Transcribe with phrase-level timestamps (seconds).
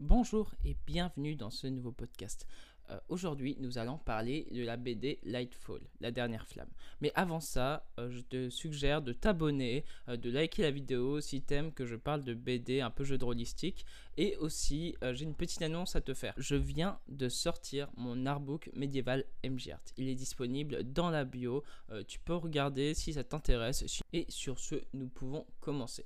[0.00, 2.46] Bonjour et bienvenue dans ce nouveau podcast.
[2.90, 6.68] Euh, aujourd'hui, nous allons parler de la BD Lightfall, la dernière flamme.
[7.00, 11.40] Mais avant ça, euh, je te suggère de t'abonner, euh, de liker la vidéo si
[11.40, 13.86] t'aimes que je parle de BD un peu jeu de.
[14.18, 16.34] Et aussi, j'ai une petite annonce à te faire.
[16.36, 19.94] Je viens de sortir mon artbook médiéval MGArt.
[19.96, 21.64] Il est disponible dans la bio.
[22.06, 23.82] tu peux regarder si ça t'intéresse.
[24.12, 26.04] Et sur ce, nous pouvons commencer.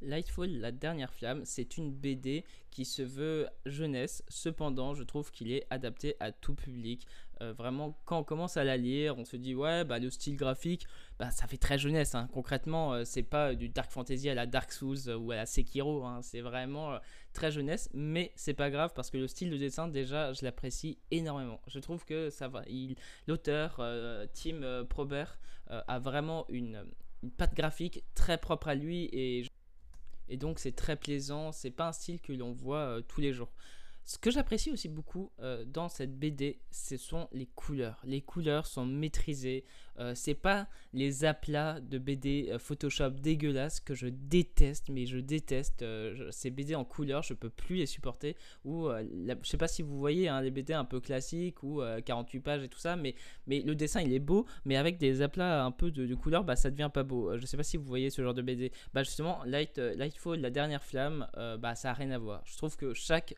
[0.00, 4.22] Lightfall, la dernière flamme, c'est une BD qui se veut jeunesse.
[4.28, 7.06] Cependant, je trouve qu'il est adapté à tout public.
[7.40, 10.36] Euh, vraiment, quand on commence à la lire, on se dit ouais, bah le style
[10.36, 10.86] graphique,
[11.18, 12.14] bah ça fait très jeunesse.
[12.14, 12.28] Hein.
[12.32, 16.04] Concrètement, euh, c'est pas du dark fantasy à la Dark Souls ou à la Sekiro.
[16.04, 16.20] Hein.
[16.22, 16.98] C'est vraiment euh,
[17.32, 20.98] très jeunesse, mais c'est pas grave parce que le style de dessin, déjà, je l'apprécie
[21.10, 21.60] énormément.
[21.66, 22.62] Je trouve que ça va.
[23.26, 23.80] L'auteur
[24.32, 26.84] Tim Probert a vraiment une
[27.22, 29.44] une patte graphique très propre à lui et
[30.28, 33.32] et donc c'est très plaisant, c'est pas un style que l'on voit euh, tous les
[33.32, 33.52] jours.
[34.08, 38.00] Ce que j'apprécie aussi beaucoup euh, dans cette BD, ce sont les couleurs.
[38.04, 39.66] Les couleurs sont maîtrisées.
[39.98, 45.84] Euh, c'est pas les aplats de BD Photoshop dégueulasses que je déteste, mais je déteste
[46.30, 47.22] ces BD en couleurs.
[47.22, 48.34] Je peux plus les supporter.
[48.64, 52.40] Ou je sais pas si vous voyez hein, les BD un peu classiques ou 48
[52.40, 53.14] pages et tout ça, mais,
[53.46, 56.56] mais le dessin il est beau, mais avec des aplats un peu de, couleurs, bah
[56.56, 57.36] ça devient pas beau.
[57.36, 58.72] je sais pas si vous voyez ce genre de BD.
[58.94, 61.26] Bah justement, Light, Lightfall, la dernière flamme,
[61.58, 62.40] bah ça a rien à voir.
[62.46, 63.34] Je trouve que chaque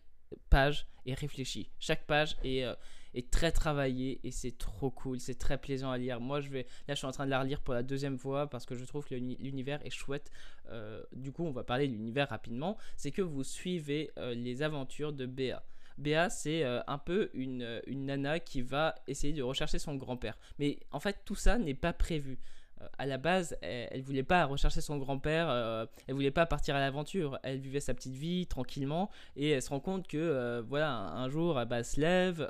[0.51, 1.71] page est réfléchie.
[1.79, 2.75] Chaque page est, euh,
[3.15, 6.21] est très travaillée et c'est trop cool, c'est très plaisant à lire.
[6.21, 8.49] Moi, je vais là, je suis en train de la relire pour la deuxième fois
[8.49, 10.31] parce que je trouve que l'univers est chouette.
[10.69, 12.77] Euh, du coup, on va parler de l'univers rapidement.
[12.97, 15.65] C'est que vous suivez euh, les aventures de Béa.
[15.99, 20.39] Béa, c'est un peu une, une, nana qui va essayer de rechercher son grand-père.
[20.59, 22.39] Mais en fait, tout ça n'est pas prévu.
[22.81, 26.47] Euh, à la base, elle, ne voulait pas rechercher son grand-père, euh, elle voulait pas
[26.47, 27.39] partir à l'aventure.
[27.43, 31.29] Elle vivait sa petite vie tranquillement et elle se rend compte que euh, voilà, un,
[31.29, 32.49] jour, elle, se lève,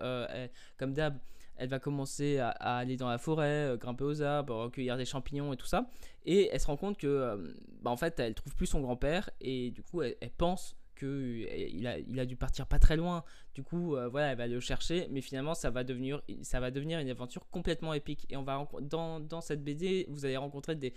[0.76, 1.18] comme d'hab,
[1.56, 5.56] elle va commencer à, aller dans la forêt, grimper aux arbres, recueillir des champignons et
[5.56, 5.86] tout ça.
[6.24, 9.70] Et elle se rend compte que, bah, en fait, elle trouve plus son grand-père et
[9.70, 13.24] du coup, elle pense il a, il a dû partir pas très loin.
[13.54, 16.70] Du coup, euh, voilà, elle va le chercher, mais finalement, ça va devenir, ça va
[16.70, 18.26] devenir une aventure complètement épique.
[18.30, 20.94] Et on va dans, dans cette BD, vous allez rencontrer des,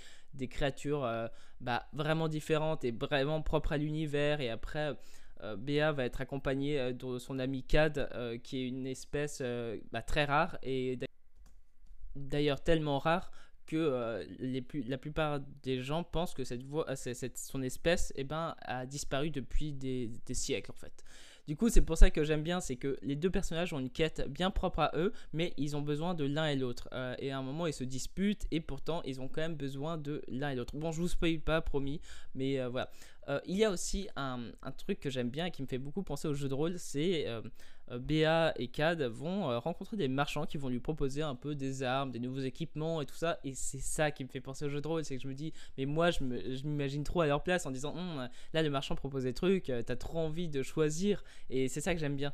[0.47, 1.27] créatures euh,
[1.61, 4.41] bah, vraiment différentes et vraiment propres à l'univers.
[4.41, 4.97] Et après,
[5.41, 8.09] euh, Béa va être accompagnée de son ami Cad,
[8.43, 9.41] qui est une espèce
[9.91, 10.99] bah, très rare et
[12.15, 13.31] d'ailleurs tellement rare
[13.65, 14.23] que euh,
[14.87, 19.29] la plupart des gens pensent que cette voix, cette, son espèce eh ben, a disparu
[19.29, 21.03] depuis des, des siècles en fait.
[21.45, 23.89] Du coup, c'est pour ça que j'aime bien, c'est que les deux personnages ont une
[23.89, 26.87] quête bien propre à eux, mais ils ont besoin de l'un et l'autre.
[26.93, 29.97] Euh, et à un moment, ils se disputent, et pourtant, ils ont quand même besoin
[29.97, 30.77] de l'un et l'autre.
[30.77, 31.99] Bon, je vous spoil pas, promis,
[32.33, 32.89] mais euh, voilà.
[33.29, 34.39] Euh, il y a aussi un,
[34.77, 37.27] truc que j'aime bien et qui me fait beaucoup penser au jeu de rôle, c'est
[37.27, 37.41] euh,
[37.91, 41.83] euh, Béa et Cad vont rencontrer des marchands qui vont lui proposer un peu des
[41.83, 43.39] armes, des nouveaux équipements et tout ça.
[43.43, 45.33] Et c'est ça qui me fait penser au jeu de rôle, c'est que je me
[45.33, 48.95] dis, mais moi je m'imagine trop à leur place en disant, hum, là le marchand
[48.95, 51.23] propose des trucs, t'as trop envie de choisir.
[51.49, 52.33] Et c'est ça que j'aime bien.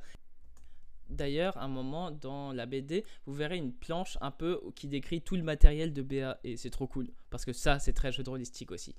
[1.09, 5.35] D'ailleurs, un moment dans la BD, vous verrez une planche un peu qui décrit tout
[5.35, 8.29] le matériel de Béa et c'est trop cool parce que ça, c'est très jeu de
[8.29, 8.95] rôlistique aussi.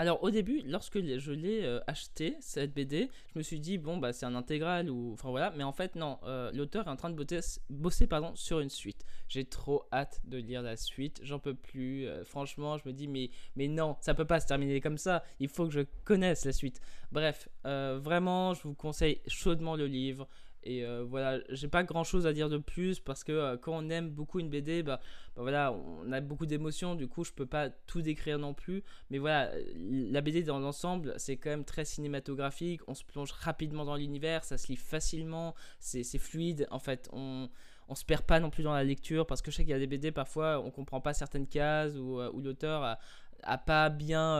[0.00, 3.96] Alors au début, lorsque je l'ai euh, acheté, cette BD, je me suis dit, bon,
[3.96, 6.94] bah c'est un intégral, ou enfin voilà, mais en fait non, euh, l'auteur est en
[6.94, 9.04] train de bosser, pardon, sur une suite.
[9.28, 13.08] J'ai trop hâte de lire la suite, j'en peux plus, euh, franchement, je me dis,
[13.08, 16.44] mais, mais non, ça peut pas se terminer comme ça, il faut que je connaisse
[16.44, 16.80] la suite.
[17.10, 20.28] Bref, vraiment, je vous conseille chaudement le livre.
[20.68, 23.72] Et euh, voilà, j'ai pas grand chose à dire de plus parce que euh, quand
[23.72, 25.00] on aime beaucoup une BD, bah,
[25.34, 28.84] bah, voilà, on a beaucoup d'émotions, du coup je peux pas tout décrire non plus.
[29.08, 33.86] Mais voilà, la BD dans l'ensemble, c'est quand même très cinématographique, on se plonge rapidement
[33.86, 37.48] dans l'univers, ça se lit facilement, c'est fluide, en fait, on,
[37.88, 39.74] on se perd pas non plus dans la lecture parce que je sais qu'il y
[39.74, 42.98] a des BD parfois on comprend pas certaines cases ou, euh, l'auteur
[43.42, 44.36] a, pas bien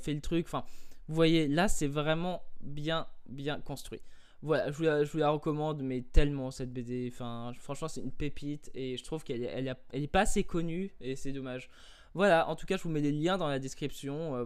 [0.00, 0.46] fait le truc.
[0.46, 0.64] Enfin,
[1.06, 4.00] vous voyez, là c'est vraiment bien, bien construit
[4.42, 4.76] voilà, je
[5.10, 7.10] vous, la, recommande, mais tellement cette BD.
[7.12, 11.32] Enfin, franchement, c'est une pépite et je trouve qu'elle elle, pas assez connue et c'est
[11.32, 11.68] dommage.
[12.14, 14.36] Voilà, en tout cas, je vous mets les liens dans la description.
[14.36, 14.44] Euh,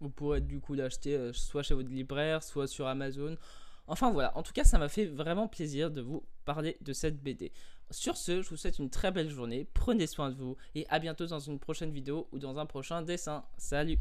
[0.00, 3.36] vous pourrez du coup l'acheter euh, soit chez votre libraire, soit sur Amazon.
[3.86, 7.22] Enfin voilà, en tout cas, ça m'a fait vraiment plaisir de vous parler de cette
[7.22, 7.52] BD.
[7.90, 10.98] Sur ce, je vous souhaite une très belle journée, prenez soin de vous et à
[10.98, 13.44] bientôt dans une prochaine vidéo ou dans un prochain dessin.
[13.58, 13.98] Salut